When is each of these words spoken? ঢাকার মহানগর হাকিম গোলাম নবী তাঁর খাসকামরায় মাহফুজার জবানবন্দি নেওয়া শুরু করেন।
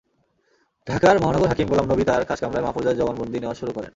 ঢাকার 0.87 1.15
মহানগর 1.19 1.49
হাকিম 1.49 1.67
গোলাম 1.69 1.87
নবী 1.91 2.03
তাঁর 2.03 2.27
খাসকামরায় 2.29 2.65
মাহফুজার 2.65 2.97
জবানবন্দি 2.99 3.37
নেওয়া 3.39 3.55
শুরু 3.55 3.71
করেন। 3.71 3.89